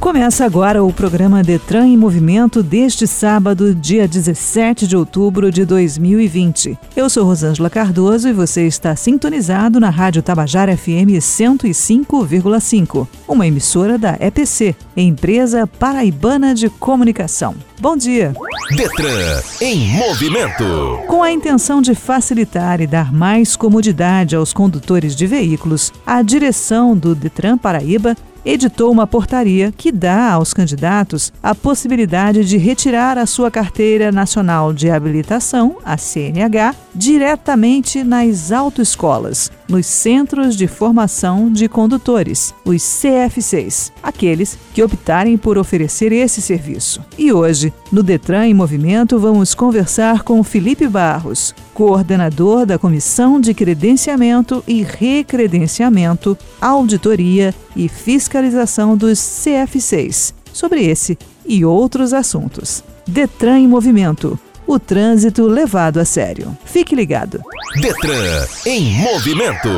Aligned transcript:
Começa 0.00 0.46
agora 0.46 0.82
o 0.82 0.90
programa 0.90 1.42
Detran 1.42 1.86
em 1.86 1.96
Movimento 1.96 2.62
deste 2.62 3.06
sábado, 3.06 3.74
dia 3.74 4.08
17 4.08 4.86
de 4.86 4.96
outubro 4.96 5.52
de 5.52 5.66
2020. 5.66 6.78
Eu 6.96 7.10
sou 7.10 7.26
Rosângela 7.26 7.68
Cardoso 7.68 8.26
e 8.26 8.32
você 8.32 8.66
está 8.66 8.96
sintonizado 8.96 9.78
na 9.78 9.90
Rádio 9.90 10.22
Tabajara 10.22 10.74
FM 10.74 11.20
105,5, 11.20 13.06
uma 13.28 13.46
emissora 13.46 13.98
da 13.98 14.16
EPC, 14.18 14.74
Empresa 14.96 15.66
Paraibana 15.66 16.54
de 16.54 16.70
Comunicação. 16.70 17.54
Bom 17.78 17.94
dia. 17.94 18.32
Detran 18.74 19.42
em 19.60 19.86
movimento. 19.96 20.64
Com 21.08 21.22
a 21.22 21.30
intenção 21.30 21.82
de 21.82 21.94
facilitar 21.94 22.80
e 22.80 22.86
dar 22.86 23.12
mais 23.12 23.54
comodidade 23.54 24.34
aos 24.34 24.52
condutores 24.52 25.14
de 25.14 25.26
veículos, 25.26 25.92
a 26.06 26.22
direção 26.22 26.96
do 26.96 27.14
Detran 27.14 27.58
Paraíba 27.58 28.16
editou 28.44 28.90
uma 28.90 29.06
portaria 29.06 29.72
que 29.76 29.92
dá 29.92 30.32
aos 30.32 30.52
candidatos 30.52 31.32
a 31.42 31.54
possibilidade 31.54 32.44
de 32.44 32.56
retirar 32.56 33.18
a 33.18 33.26
sua 33.26 33.50
carteira 33.50 34.10
nacional 34.10 34.72
de 34.72 34.90
habilitação, 34.90 35.76
a 35.84 35.96
CNH, 35.96 36.74
diretamente 36.94 38.02
nas 38.02 38.52
autoescolas, 38.52 39.50
nos 39.70 39.86
Centros 39.86 40.56
de 40.56 40.66
Formação 40.66 41.50
de 41.50 41.68
Condutores, 41.68 42.52
os 42.64 42.82
CF6, 42.82 43.92
aqueles 44.02 44.58
que 44.74 44.82
optarem 44.82 45.38
por 45.38 45.56
oferecer 45.56 46.12
esse 46.12 46.42
serviço. 46.42 47.00
E 47.16 47.32
hoje, 47.32 47.72
no 47.92 48.02
Detran 48.02 48.46
em 48.46 48.54
Movimento, 48.54 49.18
vamos 49.18 49.54
conversar 49.54 50.24
com 50.24 50.42
Felipe 50.42 50.88
Barros, 50.88 51.54
coordenador 51.72 52.66
da 52.66 52.78
Comissão 52.78 53.40
de 53.40 53.54
Credenciamento 53.54 54.62
e 54.66 54.82
Recredenciamento, 54.82 56.36
Auditoria 56.60 57.54
e 57.76 57.88
Fiscalização 57.88 58.96
dos 58.96 59.18
CF6, 59.18 60.34
sobre 60.52 60.84
esse 60.84 61.16
e 61.46 61.64
outros 61.64 62.12
assuntos. 62.12 62.82
Detran 63.06 63.60
em 63.60 63.68
Movimento 63.68 64.38
o 64.70 64.78
trânsito 64.78 65.48
levado 65.48 65.98
a 65.98 66.04
sério. 66.04 66.56
Fique 66.64 66.94
ligado. 66.94 67.42
Detran 67.80 68.46
em 68.64 69.00
movimento. 69.00 69.68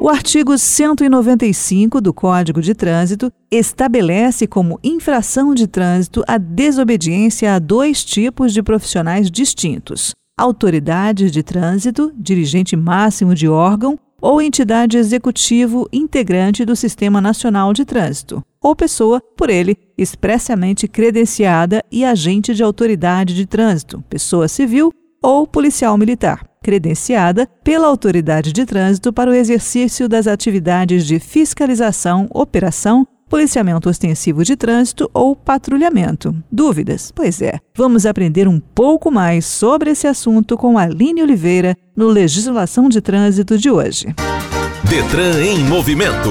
O 0.00 0.08
artigo 0.08 0.56
195 0.56 2.00
do 2.00 2.14
Código 2.14 2.62
de 2.62 2.72
Trânsito 2.72 3.32
estabelece 3.50 4.46
como 4.46 4.78
infração 4.82 5.54
de 5.54 5.66
trânsito 5.66 6.22
a 6.28 6.38
desobediência 6.38 7.54
a 7.54 7.58
dois 7.58 8.04
tipos 8.04 8.52
de 8.52 8.62
profissionais 8.62 9.28
distintos: 9.28 10.12
autoridade 10.38 11.28
de 11.28 11.42
trânsito, 11.42 12.12
dirigente 12.16 12.76
máximo 12.76 13.34
de 13.34 13.48
órgão 13.48 13.98
ou 14.22 14.40
entidade 14.40 14.96
executivo 14.96 15.88
integrante 15.92 16.64
do 16.64 16.76
Sistema 16.76 17.20
Nacional 17.20 17.72
de 17.72 17.84
Trânsito, 17.84 18.40
ou 18.62 18.76
pessoa 18.76 19.20
por 19.36 19.50
ele 19.50 19.76
expressamente 19.98 20.86
credenciada 20.86 21.82
e 21.90 22.04
agente 22.04 22.54
de 22.54 22.62
autoridade 22.62 23.34
de 23.34 23.44
trânsito, 23.44 24.02
pessoa 24.08 24.46
civil 24.46 24.92
ou 25.20 25.46
policial 25.46 25.98
militar, 25.98 26.46
credenciada 26.62 27.48
pela 27.64 27.88
autoridade 27.88 28.52
de 28.52 28.64
trânsito 28.64 29.12
para 29.12 29.30
o 29.30 29.34
exercício 29.34 30.08
das 30.08 30.26
atividades 30.26 31.04
de 31.04 31.18
fiscalização, 31.18 32.28
operação, 32.30 33.06
policiamento 33.32 33.88
ostensivo 33.88 34.44
de 34.44 34.54
trânsito 34.56 35.10
ou 35.14 35.34
patrulhamento. 35.34 36.36
Dúvidas? 36.52 37.10
Pois 37.10 37.40
é. 37.40 37.60
Vamos 37.74 38.04
aprender 38.04 38.46
um 38.46 38.60
pouco 38.60 39.10
mais 39.10 39.46
sobre 39.46 39.90
esse 39.90 40.06
assunto 40.06 40.54
com 40.54 40.76
Aline 40.76 41.22
Oliveira 41.22 41.74
no 41.96 42.08
Legislação 42.08 42.90
de 42.90 43.00
Trânsito 43.00 43.56
de 43.56 43.70
hoje. 43.70 44.14
Detran 44.84 45.42
em 45.42 45.64
movimento. 45.64 46.28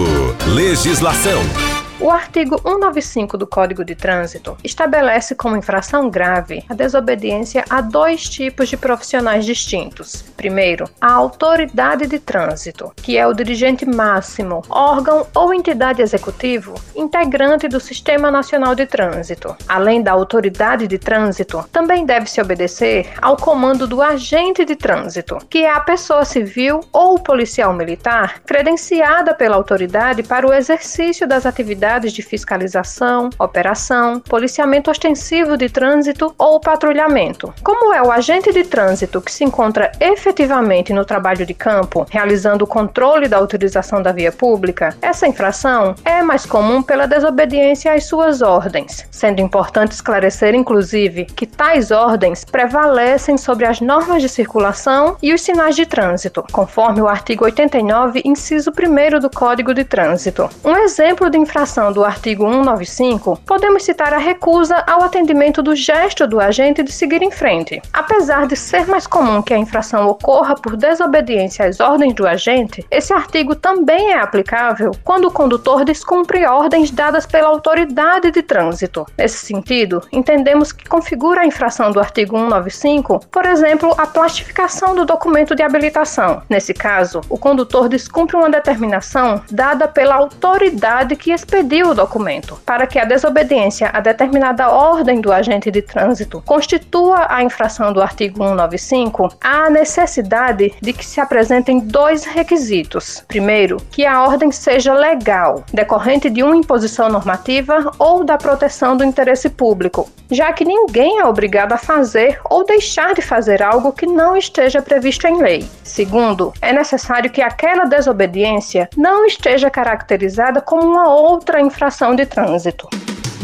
Legislação. 0.53 1.70
O 2.01 2.09
artigo 2.09 2.59
195 2.59 3.37
do 3.37 3.45
Código 3.45 3.85
de 3.85 3.93
Trânsito 3.93 4.57
estabelece 4.63 5.35
como 5.35 5.55
infração 5.55 6.09
grave 6.09 6.65
a 6.67 6.73
desobediência 6.73 7.63
a 7.69 7.79
dois 7.79 8.27
tipos 8.27 8.69
de 8.69 8.75
profissionais 8.75 9.45
distintos. 9.45 10.23
Primeiro, 10.35 10.89
a 10.99 11.13
autoridade 11.13 12.07
de 12.07 12.17
trânsito, 12.17 12.91
que 12.95 13.19
é 13.19 13.27
o 13.27 13.35
dirigente 13.35 13.85
máximo, 13.85 14.63
órgão 14.67 15.27
ou 15.35 15.53
entidade 15.53 16.01
executivo 16.01 16.73
integrante 16.95 17.67
do 17.67 17.79
Sistema 17.79 18.31
Nacional 18.31 18.73
de 18.73 18.87
Trânsito. 18.87 19.55
Além 19.67 20.01
da 20.01 20.11
autoridade 20.11 20.87
de 20.87 20.97
trânsito, 20.97 21.63
também 21.71 22.03
deve-se 22.03 22.41
obedecer 22.41 23.11
ao 23.21 23.37
comando 23.37 23.85
do 23.85 24.01
agente 24.01 24.65
de 24.65 24.75
trânsito, 24.75 25.37
que 25.47 25.59
é 25.59 25.69
a 25.71 25.79
pessoa 25.79 26.25
civil 26.25 26.79
ou 26.91 27.19
policial 27.19 27.71
militar 27.73 28.41
credenciada 28.43 29.35
pela 29.35 29.55
autoridade 29.55 30.23
para 30.23 30.47
o 30.47 30.51
exercício 30.51 31.27
das 31.27 31.45
atividades 31.45 31.90
atividades 31.91 32.13
de 32.13 32.21
fiscalização, 32.21 33.29
operação, 33.37 34.19
policiamento 34.19 34.89
ostensivo 34.89 35.57
de 35.57 35.69
trânsito 35.69 36.33
ou 36.37 36.59
patrulhamento. 36.59 37.53
Como 37.61 37.93
é 37.93 38.01
o 38.01 38.11
agente 38.11 38.53
de 38.53 38.63
trânsito 38.63 39.21
que 39.21 39.31
se 39.31 39.43
encontra 39.43 39.91
efetivamente 39.99 40.93
no 40.93 41.03
trabalho 41.03 41.45
de 41.45 41.53
campo, 41.53 42.05
realizando 42.09 42.63
o 42.63 42.67
controle 42.67 43.27
da 43.27 43.39
utilização 43.41 44.01
da 44.01 44.11
via 44.11 44.31
pública, 44.31 44.95
essa 45.01 45.27
infração 45.27 45.95
é 46.05 46.21
mais 46.21 46.45
comum 46.45 46.81
pela 46.81 47.07
desobediência 47.07 47.93
às 47.93 48.05
suas 48.05 48.41
ordens, 48.41 49.05
sendo 49.11 49.41
importante 49.41 49.91
esclarecer, 49.91 50.55
inclusive, 50.55 51.25
que 51.25 51.45
tais 51.45 51.91
ordens 51.91 52.45
prevalecem 52.45 53.37
sobre 53.37 53.65
as 53.65 53.81
normas 53.81 54.21
de 54.21 54.29
circulação 54.29 55.17
e 55.21 55.33
os 55.33 55.41
sinais 55.41 55.75
de 55.75 55.85
trânsito, 55.85 56.43
conforme 56.51 57.01
o 57.01 57.07
artigo 57.07 57.43
89, 57.45 58.21
inciso 58.23 58.71
1 58.71 59.19
do 59.19 59.29
Código 59.29 59.73
de 59.73 59.83
Trânsito. 59.83 60.49
Um 60.63 60.75
exemplo 60.75 61.29
de 61.29 61.37
infração 61.37 61.80
do 61.89 62.03
artigo 62.03 62.43
195, 62.43 63.39
podemos 63.45 63.83
citar 63.83 64.13
a 64.13 64.17
recusa 64.17 64.83
ao 64.85 65.03
atendimento 65.03 65.63
do 65.63 65.73
gesto 65.73 66.27
do 66.27 66.41
agente 66.41 66.83
de 66.83 66.91
seguir 66.91 67.21
em 67.21 67.31
frente. 67.31 67.81
Apesar 67.93 68.45
de 68.45 68.57
ser 68.57 68.85
mais 68.85 69.07
comum 69.07 69.41
que 69.41 69.53
a 69.53 69.57
infração 69.57 70.05
ocorra 70.07 70.55
por 70.55 70.75
desobediência 70.75 71.65
às 71.65 71.79
ordens 71.79 72.13
do 72.13 72.27
agente, 72.27 72.85
esse 72.91 73.13
artigo 73.13 73.55
também 73.55 74.11
é 74.11 74.19
aplicável 74.19 74.91
quando 75.05 75.29
o 75.29 75.31
condutor 75.31 75.85
descumpre 75.85 76.45
ordens 76.45 76.91
dadas 76.91 77.25
pela 77.25 77.47
autoridade 77.47 78.31
de 78.31 78.41
trânsito. 78.41 79.05
Nesse 79.17 79.45
sentido, 79.45 80.01
entendemos 80.11 80.73
que 80.73 80.89
configura 80.89 81.41
a 81.41 81.45
infração 81.45 81.91
do 81.91 82.01
artigo 82.01 82.37
195, 82.37 83.21
por 83.31 83.45
exemplo, 83.45 83.95
a 83.97 84.05
plastificação 84.05 84.93
do 84.93 85.05
documento 85.05 85.55
de 85.55 85.63
habilitação. 85.63 86.41
Nesse 86.49 86.73
caso, 86.73 87.21
o 87.29 87.37
condutor 87.37 87.87
descumpre 87.87 88.35
uma 88.35 88.49
determinação 88.49 89.41
dada 89.49 89.87
pela 89.87 90.15
autoridade 90.15 91.15
que 91.15 91.31
expediu 91.31 91.70
o 91.83 91.93
documento, 91.93 92.59
para 92.65 92.85
que 92.85 92.99
a 92.99 93.05
desobediência 93.05 93.89
a 93.93 93.99
determinada 93.99 94.69
ordem 94.69 95.21
do 95.21 95.31
agente 95.31 95.71
de 95.71 95.81
trânsito 95.81 96.43
constitua 96.45 97.27
a 97.29 97.41
infração 97.43 97.93
do 97.93 98.01
artigo 98.01 98.37
195, 98.37 99.29
há 99.41 99.69
necessidade 99.69 100.73
de 100.81 100.93
que 100.93 101.05
se 101.05 101.21
apresentem 101.21 101.79
dois 101.79 102.25
requisitos. 102.25 103.23
Primeiro, 103.27 103.77
que 103.89 104.05
a 104.05 104.23
ordem 104.23 104.51
seja 104.51 104.93
legal, 104.93 105.63
decorrente 105.73 106.29
de 106.29 106.43
uma 106.43 106.57
imposição 106.57 107.09
normativa 107.09 107.91
ou 107.97 108.23
da 108.23 108.37
proteção 108.37 108.97
do 108.97 109.03
interesse 109.03 109.49
público, 109.49 110.09
já 110.29 110.51
que 110.51 110.65
ninguém 110.65 111.19
é 111.19 111.25
obrigado 111.25 111.73
a 111.73 111.77
fazer 111.77 112.39
ou 112.49 112.65
deixar 112.65 113.13
de 113.13 113.21
fazer 113.21 113.61
algo 113.61 113.91
que 113.91 114.05
não 114.05 114.35
esteja 114.35 114.81
previsto 114.81 115.27
em 115.27 115.41
lei. 115.41 115.65
Segundo, 115.83 116.53
é 116.61 116.73
necessário 116.73 117.29
que 117.29 117.41
aquela 117.41 117.85
desobediência 117.85 118.89
não 118.97 119.25
esteja 119.25 119.69
caracterizada 119.69 120.61
como 120.61 120.83
uma 120.83 121.13
outra 121.13 121.60
infração 121.61 122.15
de 122.15 122.25
trânsito. 122.25 122.89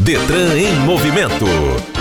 Detran 0.00 0.56
em 0.56 0.74
movimento. 0.86 1.46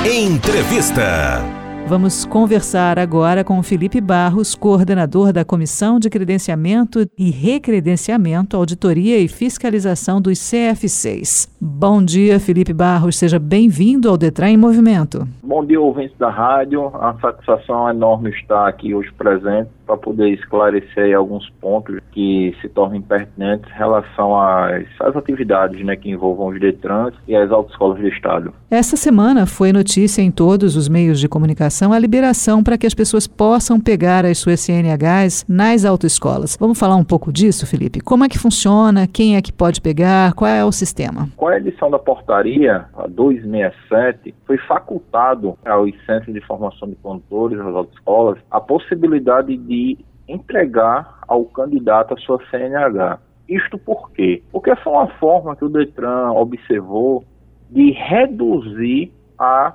Entrevista. 0.06 1.57
Vamos 1.88 2.26
conversar 2.26 3.00
agora 3.00 3.46
com 3.46 3.64
Felipe 3.64 4.02
Barros, 4.02 4.54
coordenador 4.56 5.32
da 5.32 5.46
Comissão 5.46 5.98
de 5.98 6.10
Credenciamento 6.10 7.00
e 7.18 7.32
Recredenciamento, 7.32 8.58
Auditoria 8.58 9.18
e 9.20 9.30
Fiscalização 9.30 10.20
dos 10.20 10.38
CF6. 10.38 11.50
Bom 11.62 12.04
dia, 12.04 12.42
Felipe 12.42 12.74
Barros, 12.74 13.18
seja 13.18 13.40
bem-vindo 13.40 14.10
ao 14.10 14.18
Detran 14.18 14.50
em 14.50 14.58
Movimento. 14.58 15.26
Bom 15.42 15.66
dia, 15.66 15.80
ouvintes 15.80 16.18
da 16.18 16.30
rádio. 16.30 16.88
A 16.94 17.16
satisfação 17.22 17.88
é 17.88 17.94
enorme 17.94 18.32
estar 18.32 18.68
aqui 18.68 18.94
hoje 18.94 19.10
presente 19.14 19.70
para 19.86 19.96
poder 19.96 20.34
esclarecer 20.34 21.16
alguns 21.16 21.50
pontos 21.62 22.02
que 22.12 22.54
se 22.60 22.68
tornam 22.68 23.02
pertinentes 23.02 23.72
em 23.72 23.78
relação 23.78 24.38
às, 24.38 24.84
às 25.00 25.16
atividades 25.16 25.84
né, 25.86 25.96
que 25.96 26.10
envolvam 26.10 26.48
os 26.48 26.60
DETRANs 26.60 27.14
e 27.26 27.34
as 27.34 27.50
autoescolas 27.50 27.98
do 27.98 28.08
Estado. 28.10 28.54
Essa 28.70 28.98
semana 28.98 29.46
foi 29.46 29.72
notícia 29.72 30.22
em 30.22 30.30
todos 30.30 30.76
os 30.76 30.90
meios 30.90 31.18
de 31.18 31.30
comunicação 31.30 31.77
a 31.94 32.00
liberação 32.00 32.64
para 32.64 32.78
que 32.78 32.88
as 32.88 32.94
pessoas 32.94 33.28
possam 33.28 33.80
pegar 33.80 34.26
as 34.26 34.38
suas 34.40 34.62
CNHs 34.62 35.46
nas 35.48 35.86
autoescolas. 35.86 36.58
Vamos 36.60 36.80
falar 36.80 36.96
um 36.96 37.04
pouco 37.04 37.32
disso, 37.32 37.68
Felipe? 37.68 38.00
Como 38.02 38.26
é 38.26 38.30
que 38.30 38.40
funciona? 38.40 39.08
Quem 39.08 39.36
é 39.36 39.42
que 39.42 39.54
pode 39.54 39.80
pegar? 39.80 40.34
Qual 40.34 40.50
é 40.50 40.66
o 40.66 40.72
sistema? 40.72 41.30
Com 41.38 41.48
a 41.48 41.58
edição 41.58 41.92
da 41.92 42.00
portaria, 42.00 42.86
a 42.98 43.08
267, 43.08 44.34
foi 44.46 44.58
facultado 44.58 45.58
aos 45.66 45.92
centros 46.06 46.34
de 46.34 46.42
formação 46.42 46.90
de 46.90 46.96
condutores, 46.96 47.60
às 47.60 47.76
autoescolas, 47.76 48.40
a 48.50 48.60
possibilidade 48.60 49.56
de 49.56 49.98
entregar 50.28 51.20
ao 51.28 51.46
candidato 51.46 52.14
a 52.14 52.18
sua 52.18 52.40
CNH. 52.50 53.20
Isto 53.48 53.78
por 53.78 54.12
quê? 54.12 54.44
Porque 54.52 54.76
foi 54.78 54.94
uma 54.94 55.08
forma 55.20 55.56
que 55.56 55.64
o 55.64 55.70
Detran 55.70 56.32
observou 56.32 57.24
de 57.70 57.92
reduzir 57.92 59.12
a 59.38 59.74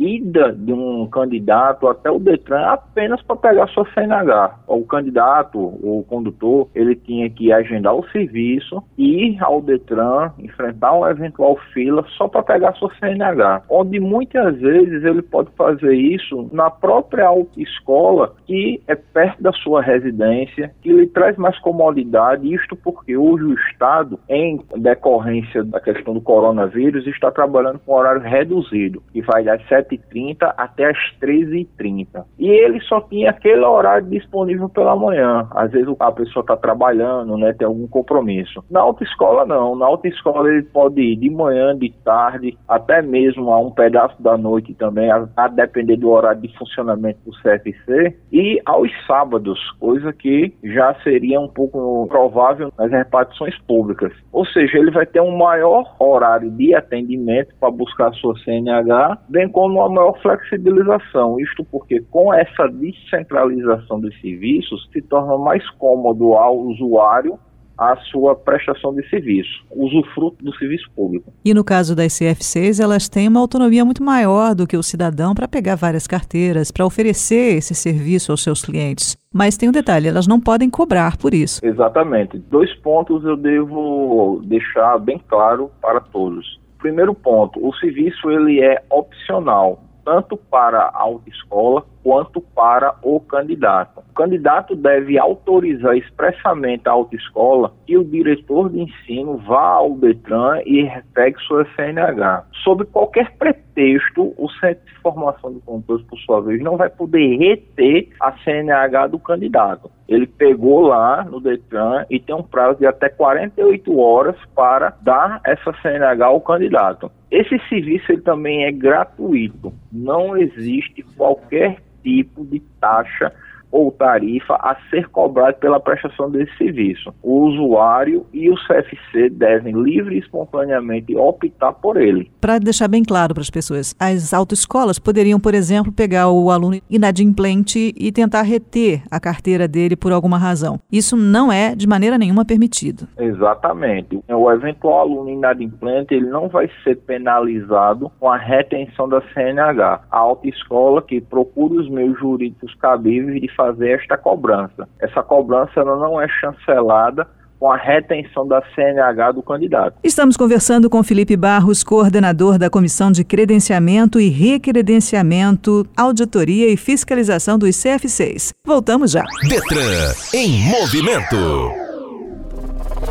ida 0.00 0.52
de 0.52 0.72
um 0.72 1.06
candidato 1.06 1.86
até 1.86 2.10
o 2.10 2.18
Detran 2.18 2.64
apenas 2.64 3.22
para 3.22 3.36
pegar 3.36 3.68
sua 3.68 3.86
CNH. 3.92 4.60
O 4.66 4.84
candidato, 4.84 5.58
o 5.58 6.04
condutor, 6.08 6.68
ele 6.74 6.96
tinha 6.96 7.28
que 7.28 7.52
agendar 7.52 7.94
o 7.94 8.08
serviço, 8.08 8.82
ir 8.96 9.36
ao 9.42 9.60
Detran, 9.60 10.32
enfrentar 10.38 10.92
uma 10.92 11.10
eventual 11.10 11.58
fila 11.74 12.04
só 12.16 12.26
para 12.26 12.42
pegar 12.42 12.72
sua 12.74 12.90
CNH. 12.98 13.62
Onde 13.68 14.00
muitas 14.00 14.56
vezes 14.58 15.04
ele 15.04 15.22
pode 15.22 15.50
fazer 15.56 15.94
isso 15.94 16.48
na 16.52 16.70
própria 16.70 17.26
autoescola, 17.26 18.34
que 18.46 18.80
é 18.88 18.94
perto 18.94 19.42
da 19.42 19.52
sua 19.52 19.82
residência, 19.82 20.72
que 20.80 20.92
lhe 20.92 21.06
traz 21.06 21.36
mais 21.36 21.58
comodidade, 21.58 22.52
isto 22.52 22.74
porque 22.74 23.16
hoje 23.16 23.44
o 23.44 23.54
Estado, 23.54 24.18
em 24.28 24.60
decorrência 24.76 25.62
da 25.64 25.80
questão 25.80 26.14
do 26.14 26.20
coronavírus, 26.20 27.06
está 27.06 27.30
trabalhando 27.30 27.80
com 27.80 27.92
horário 27.92 28.22
reduzido, 28.22 29.02
que 29.12 29.20
vai 29.20 29.44
das 29.44 29.66
7 29.68 29.89
7h30 29.90 30.52
até 30.56 30.90
as 30.90 30.98
13h30. 31.20 32.24
E 32.38 32.48
ele 32.48 32.80
só 32.82 33.00
tinha 33.00 33.30
aquele 33.30 33.64
horário 33.64 34.06
disponível 34.06 34.68
pela 34.68 34.96
manhã. 34.96 35.48
Às 35.52 35.70
vezes 35.70 35.94
a 35.98 36.12
pessoa 36.12 36.42
está 36.42 36.56
trabalhando, 36.56 37.36
né, 37.36 37.52
tem 37.52 37.66
algum 37.66 37.86
compromisso. 37.86 38.64
Na 38.70 38.80
autoescola 38.80 39.44
não. 39.44 39.76
Na 39.76 39.86
autoescola 39.86 40.48
ele 40.48 40.62
pode 40.64 41.00
ir 41.00 41.16
de 41.16 41.30
manhã, 41.30 41.76
de 41.76 41.90
tarde, 42.04 42.56
até 42.68 43.02
mesmo 43.02 43.50
a 43.50 43.58
um 43.58 43.70
pedaço 43.70 44.20
da 44.22 44.36
noite 44.36 44.74
também, 44.74 45.10
a, 45.10 45.28
a 45.36 45.48
depender 45.48 45.96
do 45.96 46.10
horário 46.10 46.40
de 46.40 46.56
funcionamento 46.56 47.18
do 47.24 47.32
CFC. 47.42 48.16
E 48.32 48.60
aos 48.64 48.90
sábados, 49.06 49.58
coisa 49.78 50.12
que 50.12 50.54
já 50.62 50.94
seria 51.02 51.40
um 51.40 51.48
pouco 51.48 52.06
provável 52.08 52.72
nas 52.78 52.90
repartições 52.90 53.56
públicas. 53.62 54.12
Ou 54.32 54.44
seja, 54.46 54.78
ele 54.78 54.90
vai 54.90 55.06
ter 55.06 55.20
um 55.20 55.36
maior 55.36 55.94
horário 55.98 56.50
de 56.50 56.74
atendimento 56.74 57.54
para 57.58 57.70
buscar 57.70 58.12
sua 58.14 58.34
CNH, 58.38 59.18
bem 59.28 59.48
como 59.48 59.79
uma 59.80 59.88
maior 59.88 60.20
flexibilização. 60.20 61.38
Isto 61.40 61.64
porque, 61.64 62.00
com 62.10 62.32
essa 62.32 62.68
descentralização 62.68 64.00
dos 64.00 64.18
serviços, 64.20 64.88
se 64.92 65.02
torna 65.02 65.36
mais 65.38 65.68
cômodo 65.70 66.34
ao 66.34 66.56
usuário 66.56 67.38
a 67.80 67.96
sua 68.10 68.36
prestação 68.36 68.94
de 68.94 69.08
serviço, 69.08 69.64
usufruto 69.70 70.44
do 70.44 70.54
serviço 70.56 70.84
público. 70.94 71.32
E 71.42 71.54
no 71.54 71.64
caso 71.64 71.96
das 71.96 72.18
CFCs, 72.18 72.78
elas 72.78 73.08
têm 73.08 73.26
uma 73.26 73.40
autonomia 73.40 73.82
muito 73.86 74.02
maior 74.02 74.54
do 74.54 74.66
que 74.66 74.76
o 74.76 74.82
cidadão 74.82 75.34
para 75.34 75.48
pegar 75.48 75.76
várias 75.76 76.06
carteiras, 76.06 76.70
para 76.70 76.84
oferecer 76.84 77.56
esse 77.56 77.74
serviço 77.74 78.32
aos 78.32 78.42
seus 78.42 78.62
clientes. 78.62 79.16
Mas 79.32 79.56
tem 79.56 79.70
um 79.70 79.72
detalhe, 79.72 80.08
elas 80.08 80.26
não 80.26 80.38
podem 80.38 80.68
cobrar 80.68 81.16
por 81.16 81.32
isso. 81.32 81.64
Exatamente. 81.64 82.36
Dois 82.50 82.74
pontos 82.80 83.24
eu 83.24 83.36
devo 83.36 84.42
deixar 84.44 84.98
bem 84.98 85.18
claro 85.26 85.70
para 85.80 86.00
todos. 86.00 86.60
Primeiro 86.80 87.14
ponto, 87.14 87.64
o 87.64 87.74
serviço 87.74 88.30
ele 88.30 88.62
é 88.62 88.82
opcional, 88.90 89.82
tanto 90.04 90.36
para 90.36 90.80
a 90.80 91.00
autoescola 91.02 91.84
quanto 92.02 92.40
para 92.40 92.94
o 93.02 93.20
candidato. 93.20 94.00
O 94.10 94.14
candidato 94.14 94.74
deve 94.74 95.18
autorizar 95.18 95.96
expressamente 95.96 96.88
a 96.88 96.92
autoescola 96.92 97.72
que 97.86 97.96
o 97.96 98.04
diretor 98.04 98.70
de 98.70 98.80
ensino 98.80 99.36
vá 99.38 99.72
ao 99.74 99.94
Detran 99.94 100.60
e 100.64 100.82
repegue 100.82 101.38
sua 101.40 101.66
CNH. 101.76 102.44
Sob 102.64 102.84
qualquer 102.86 103.32
pretexto, 103.36 104.34
o 104.36 104.48
Centro 104.60 104.84
de 104.84 104.94
Formação 105.00 105.52
de 105.52 105.60
Condutores, 105.60 106.04
por 106.06 106.18
sua 106.18 106.40
vez, 106.42 106.62
não 106.62 106.76
vai 106.76 106.90
poder 106.90 107.36
reter 107.38 108.08
a 108.20 108.32
CNH 108.44 109.08
do 109.08 109.18
candidato. 109.18 109.90
Ele 110.08 110.26
pegou 110.26 110.80
lá 110.80 111.24
no 111.24 111.40
Detran 111.40 112.04
e 112.10 112.18
tem 112.18 112.34
um 112.34 112.42
prazo 112.42 112.80
de 112.80 112.86
até 112.86 113.08
48 113.08 113.98
horas 113.98 114.36
para 114.54 114.92
dar 115.02 115.40
essa 115.44 115.72
CNH 115.80 116.26
ao 116.26 116.40
candidato. 116.40 117.10
Esse 117.30 117.58
serviço 117.68 118.10
ele 118.10 118.22
também 118.22 118.64
é 118.64 118.72
gratuito. 118.72 119.72
Não 119.92 120.36
existe 120.36 121.04
qualquer 121.16 121.76
tipo 122.02 122.44
de 122.44 122.60
taxa 122.80 123.32
ou 123.70 123.90
tarifa 123.90 124.54
a 124.54 124.76
ser 124.90 125.08
cobrada 125.08 125.54
pela 125.54 125.80
prestação 125.80 126.30
desse 126.30 126.56
serviço. 126.56 127.12
O 127.22 127.40
usuário 127.46 128.26
e 128.32 128.50
o 128.50 128.54
CFC 128.54 129.30
devem 129.30 129.74
livre 129.74 130.16
e 130.16 130.18
espontaneamente 130.18 131.16
optar 131.16 131.72
por 131.72 131.96
ele. 131.96 132.30
Para 132.40 132.58
deixar 132.58 132.88
bem 132.88 133.04
claro 133.04 133.34
para 133.34 133.42
as 133.42 133.50
pessoas, 133.50 133.94
as 133.98 134.32
autoescolas 134.32 134.98
poderiam, 134.98 135.38
por 135.38 135.54
exemplo, 135.54 135.92
pegar 135.92 136.30
o 136.30 136.50
aluno 136.50 136.80
inadimplente 136.88 137.94
e 137.96 138.12
tentar 138.12 138.42
reter 138.42 139.02
a 139.10 139.20
carteira 139.20 139.68
dele 139.68 139.96
por 139.96 140.12
alguma 140.12 140.38
razão. 140.38 140.80
Isso 140.90 141.16
não 141.16 141.52
é 141.52 141.74
de 141.74 141.86
maneira 141.86 142.18
nenhuma 142.18 142.44
permitido. 142.44 143.06
Exatamente. 143.18 144.20
O 144.28 144.50
eventual 144.50 145.00
aluno 145.00 145.30
inadimplente 145.30 146.14
ele 146.14 146.26
não 146.26 146.48
vai 146.48 146.70
ser 146.82 146.96
penalizado 146.96 148.10
com 148.18 148.28
a 148.28 148.36
retenção 148.36 149.08
da 149.08 149.20
CNH. 149.32 150.02
A 150.10 150.18
autoescola 150.18 151.02
que 151.02 151.20
procura 151.20 151.74
os 151.74 151.88
meios 151.88 152.18
jurídicos 152.18 152.74
cabíveis 152.74 153.40
de 153.40 153.54
fazer 153.60 153.90
esta 153.90 154.16
cobrança. 154.16 154.88
Essa 154.98 155.22
cobrança 155.22 155.80
ela 155.80 155.96
não 155.96 156.18
é 156.18 156.26
chancelada 156.28 157.26
com 157.58 157.70
a 157.70 157.76
retenção 157.76 158.48
da 158.48 158.62
CNH 158.74 159.32
do 159.32 159.42
candidato. 159.42 159.98
Estamos 160.02 160.34
conversando 160.34 160.88
com 160.88 161.02
Felipe 161.02 161.36
Barros, 161.36 161.84
coordenador 161.84 162.58
da 162.58 162.70
Comissão 162.70 163.12
de 163.12 163.22
Credenciamento 163.22 164.18
e 164.18 164.30
Recredenciamento, 164.30 165.86
Auditoria 165.94 166.72
e 166.72 166.76
Fiscalização 166.78 167.58
dos 167.58 167.76
CF6. 167.76 168.54
Voltamos 168.64 169.10
já. 169.10 169.22
Detran 169.46 170.14
em 170.32 170.58
movimento. 170.70 171.36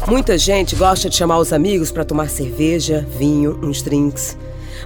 Muita 0.07 0.35
gente 0.35 0.75
gosta 0.75 1.07
de 1.09 1.15
chamar 1.15 1.37
os 1.37 1.53
amigos 1.53 1.91
para 1.91 2.03
tomar 2.03 2.27
cerveja, 2.27 3.05
vinho, 3.19 3.59
uns 3.61 3.83
drinks. 3.83 4.35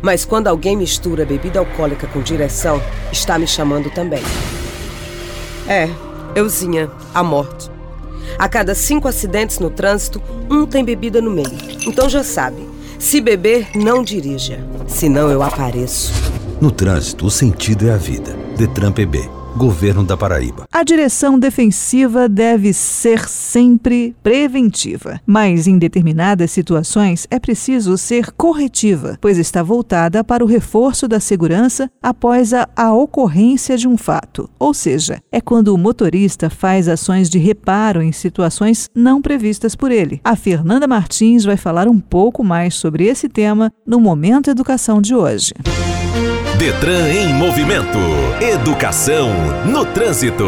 Mas 0.02 0.26
quando 0.26 0.48
alguém 0.48 0.76
mistura 0.76 1.26
bebida 1.26 1.60
alcoólica 1.60 2.06
com 2.08 2.22
direção, 2.22 2.82
está 3.14 3.40
me 3.40 3.48
chamando 3.48 3.90
também. 3.90 4.24
É, 5.74 5.90
euzinha, 6.36 6.88
a 7.16 7.24
morte. 7.24 7.68
A 8.38 8.48
cada 8.48 8.76
cinco 8.76 9.08
acidentes 9.08 9.58
no 9.58 9.72
trânsito, 9.72 10.22
um 10.48 10.68
tem 10.68 10.86
bebida 10.86 11.20
no 11.20 11.32
meio. 11.32 11.50
Então 11.88 12.08
já 12.08 12.24
sabe, 12.24 12.70
se 13.00 13.20
beber, 13.20 13.76
não 13.76 14.04
dirija. 14.04 14.64
Senão 14.88 15.32
eu 15.32 15.42
apareço. 15.42 16.14
No 16.62 16.70
trânsito, 16.70 17.26
o 17.26 17.32
sentido 17.32 17.88
é 17.88 17.92
a 17.92 17.98
vida. 17.98 18.38
Detran 18.56 18.92
PB 18.92 19.43
Governo 19.56 20.04
da 20.04 20.18
Paraíba. 20.18 20.66
A 20.72 20.84
direção 20.84 21.38
defensiva 21.38 22.28
deve 22.28 22.74
ser 22.74 23.30
sempre 23.30 24.16
preventiva, 24.24 25.22
mas 25.28 25.68
em 25.68 25.78
determinadas 25.78 26.50
situações 26.50 27.28
é 27.30 27.40
preciso 27.40 27.96
ser 27.96 28.32
corretiva, 28.32 29.18
pois 29.22 29.38
está 29.38 29.62
voltada 29.62 30.24
para 30.24 30.44
o 30.44 30.48
reforço 30.48 31.08
da 31.08 31.20
segurança 31.20 31.88
após 32.02 32.52
a, 32.52 32.68
a 32.76 32.92
ocorrência 32.94 33.78
de 33.78 33.88
um 33.88 33.96
fato. 33.96 34.50
Ou 34.58 34.74
seja, 34.74 35.22
é 35.32 35.40
quando 35.40 35.68
o 35.68 35.78
motorista 35.78 36.50
faz 36.50 36.88
ações 36.88 37.30
de 37.30 37.38
reparo 37.38 38.02
em 38.02 38.12
situações 38.12 38.90
não 38.96 39.22
previstas 39.22 39.76
por 39.76 39.92
ele. 39.92 40.20
A 40.24 40.36
Fernanda 40.36 40.88
Martins 40.88 41.44
vai 41.44 41.58
falar 41.58 41.88
um 41.88 42.00
pouco 42.00 42.44
mais 42.44 42.74
sobre 42.74 43.06
esse 43.06 43.30
tema 43.30 43.72
no 43.86 44.00
Momento 44.00 44.50
Educação 44.50 45.00
de 45.00 45.14
hoje. 45.14 45.54
Detran 46.58 47.10
em 47.10 47.34
movimento. 47.34 47.98
Educação 48.40 49.30
no 49.66 49.86
trânsito. 49.88 50.46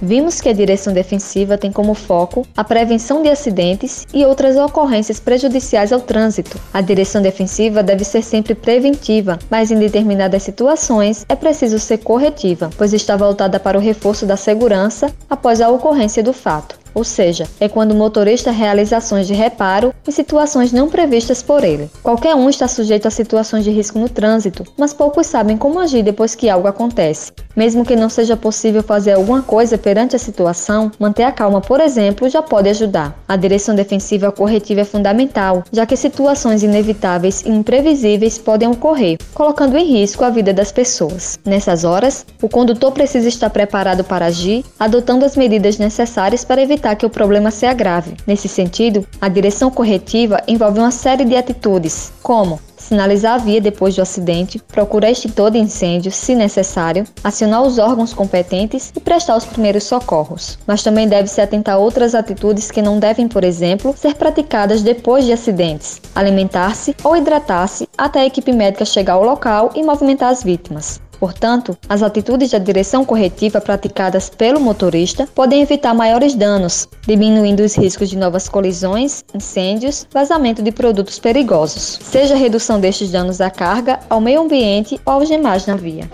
Vimos 0.00 0.42
que 0.42 0.48
a 0.48 0.52
direção 0.52 0.92
defensiva 0.92 1.56
tem 1.56 1.72
como 1.72 1.94
foco 1.94 2.46
a 2.54 2.62
prevenção 2.62 3.22
de 3.22 3.30
acidentes 3.30 4.06
e 4.12 4.26
outras 4.26 4.56
ocorrências 4.56 5.18
prejudiciais 5.18 5.90
ao 5.90 6.00
trânsito. 6.00 6.60
A 6.72 6.82
direção 6.82 7.22
defensiva 7.22 7.82
deve 7.82 8.04
ser 8.04 8.22
sempre 8.22 8.54
preventiva, 8.54 9.38
mas 9.50 9.70
em 9.70 9.78
determinadas 9.78 10.42
situações 10.42 11.24
é 11.28 11.34
preciso 11.34 11.78
ser 11.78 11.98
corretiva, 11.98 12.68
pois 12.76 12.92
está 12.92 13.16
voltada 13.16 13.58
para 13.58 13.78
o 13.78 13.80
reforço 13.80 14.26
da 14.26 14.36
segurança 14.36 15.12
após 15.30 15.62
a 15.62 15.70
ocorrência 15.70 16.22
do 16.22 16.34
fato. 16.34 16.78
Ou 16.98 17.04
seja, 17.04 17.46
é 17.60 17.68
quando 17.68 17.92
o 17.92 17.94
motorista 17.94 18.50
realiza 18.50 18.96
ações 18.96 19.28
de 19.28 19.32
reparo 19.32 19.94
em 20.06 20.10
situações 20.10 20.72
não 20.72 20.88
previstas 20.88 21.40
por 21.40 21.62
ele. 21.62 21.88
Qualquer 22.02 22.34
um 22.34 22.50
está 22.50 22.66
sujeito 22.66 23.06
a 23.06 23.10
situações 23.10 23.62
de 23.62 23.70
risco 23.70 24.00
no 24.00 24.08
trânsito, 24.08 24.64
mas 24.76 24.92
poucos 24.92 25.28
sabem 25.28 25.56
como 25.56 25.78
agir 25.78 26.02
depois 26.02 26.34
que 26.34 26.50
algo 26.50 26.66
acontece. 26.66 27.30
Mesmo 27.54 27.84
que 27.84 27.94
não 27.94 28.08
seja 28.08 28.36
possível 28.36 28.82
fazer 28.82 29.12
alguma 29.12 29.42
coisa 29.42 29.78
perante 29.78 30.16
a 30.16 30.18
situação, 30.18 30.90
manter 30.98 31.22
a 31.22 31.32
calma, 31.32 31.60
por 31.60 31.80
exemplo, 31.80 32.28
já 32.28 32.42
pode 32.42 32.68
ajudar. 32.68 33.16
A 33.28 33.36
direção 33.36 33.74
defensiva 33.76 34.32
corretiva 34.32 34.80
é 34.80 34.84
fundamental, 34.84 35.62
já 35.72 35.86
que 35.86 35.96
situações 35.96 36.64
inevitáveis 36.64 37.42
e 37.42 37.50
imprevisíveis 37.50 38.38
podem 38.38 38.68
ocorrer, 38.68 39.18
colocando 39.34 39.76
em 39.76 39.84
risco 39.84 40.24
a 40.24 40.30
vida 40.30 40.52
das 40.52 40.72
pessoas. 40.72 41.38
Nessas 41.44 41.84
horas, 41.84 42.26
o 42.42 42.48
condutor 42.48 42.90
precisa 42.90 43.28
estar 43.28 43.50
preparado 43.50 44.02
para 44.02 44.26
agir, 44.26 44.64
adotando 44.78 45.24
as 45.24 45.36
medidas 45.36 45.78
necessárias 45.78 46.44
para 46.44 46.62
evitar 46.62 46.87
que 46.96 47.06
o 47.06 47.10
problema 47.10 47.50
se 47.50 47.66
agrave. 47.66 48.16
Nesse 48.26 48.48
sentido, 48.48 49.06
a 49.20 49.28
direção 49.28 49.70
corretiva 49.70 50.42
envolve 50.46 50.78
uma 50.78 50.90
série 50.90 51.24
de 51.24 51.36
atitudes, 51.36 52.12
como 52.22 52.60
sinalizar 52.88 53.34
a 53.34 53.38
via 53.38 53.60
depois 53.60 53.94
do 53.94 54.02
acidente, 54.02 54.58
procurar 54.58 55.10
extintor 55.10 55.50
de 55.50 55.58
incêndio, 55.58 56.10
se 56.10 56.34
necessário, 56.34 57.04
acionar 57.22 57.62
os 57.62 57.78
órgãos 57.78 58.14
competentes 58.14 58.92
e 58.96 59.00
prestar 59.00 59.36
os 59.36 59.44
primeiros 59.44 59.84
socorros. 59.84 60.58
Mas 60.66 60.82
também 60.82 61.06
deve 61.06 61.28
se 61.28 61.40
atentar 61.40 61.74
a 61.74 61.78
outras 61.78 62.14
atitudes 62.14 62.70
que 62.70 62.80
não 62.80 62.98
devem, 62.98 63.28
por 63.28 63.44
exemplo, 63.44 63.94
ser 63.96 64.14
praticadas 64.14 64.82
depois 64.82 65.24
de 65.24 65.32
acidentes, 65.32 66.00
alimentar-se 66.14 66.96
ou 67.04 67.16
hidratar-se 67.16 67.88
até 67.96 68.20
a 68.20 68.26
equipe 68.26 68.52
médica 68.52 68.84
chegar 68.84 69.14
ao 69.14 69.24
local 69.24 69.70
e 69.74 69.82
movimentar 69.82 70.30
as 70.30 70.42
vítimas. 70.42 71.07
Portanto, 71.18 71.76
as 71.88 72.02
atitudes 72.02 72.50
da 72.50 72.58
direção 72.58 73.04
corretiva 73.04 73.60
praticadas 73.60 74.30
pelo 74.30 74.60
motorista 74.60 75.28
podem 75.34 75.62
evitar 75.62 75.92
maiores 75.94 76.34
danos, 76.34 76.88
diminuindo 77.06 77.60
os 77.60 77.76
riscos 77.76 78.08
de 78.08 78.16
novas 78.16 78.48
colisões, 78.48 79.24
incêndios, 79.34 80.06
vazamento 80.12 80.62
de 80.62 80.70
produtos 80.70 81.18
perigosos, 81.18 81.98
seja 82.02 82.34
a 82.34 82.38
redução 82.38 82.78
destes 82.78 83.10
danos 83.10 83.40
à 83.40 83.50
carga, 83.50 83.98
ao 84.08 84.20
meio 84.20 84.42
ambiente 84.42 85.00
ou 85.04 85.14
aos 85.14 85.28
demais 85.28 85.66
na 85.66 85.74
via. 85.74 86.08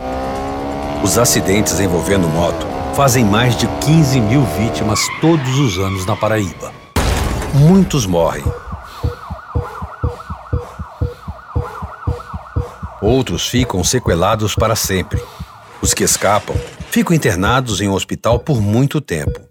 Os 1.03 1.19
acidentes 1.19 1.79
envolvendo 1.81 2.27
moto 2.29 2.67
fazem 2.95 3.25
mais 3.25 3.57
de 3.57 3.67
15 3.67 4.21
mil 4.21 4.43
vítimas 4.59 5.01
todos 5.21 5.59
os 5.59 5.79
anos 5.79 6.07
na 6.07 6.17
Paraíba. 6.17 6.73
Muitos 7.53 8.07
morrem 8.07 8.43
Outros 13.05 13.47
ficam 13.47 13.85
sequelados 13.85 14.55
para 14.55 14.75
sempre. 14.75 15.23
Os 15.83 15.93
que 15.93 16.03
escapam 16.03 16.57
ficam 16.89 17.15
internados 17.15 17.83
em 17.83 17.89
um 17.89 17.93
hospital 17.93 18.39
por 18.39 18.63
muito 18.63 18.99
tempo. 18.99 19.47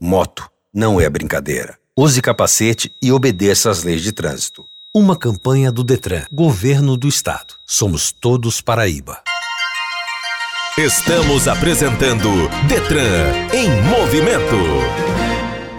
Moto 0.00 0.48
não 0.72 0.98
é 0.98 1.10
brincadeira. 1.10 1.76
Use 1.94 2.22
capacete 2.22 2.90
e 3.02 3.12
obedeça 3.12 3.68
às 3.68 3.82
leis 3.82 4.00
de 4.00 4.12
trânsito. 4.12 4.64
Uma 4.94 5.14
campanha 5.14 5.70
do 5.70 5.84
Detran, 5.84 6.24
Governo 6.32 6.96
do 6.96 7.06
Estado. 7.06 7.52
Somos 7.66 8.10
todos 8.10 8.62
Paraíba. 8.62 9.20
Estamos 10.78 11.46
apresentando 11.46 12.30
Detran 12.66 13.30
em 13.52 13.68
movimento. 13.82 15.01